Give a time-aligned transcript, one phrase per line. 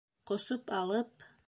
[0.31, 1.29] Ҡосоп алып: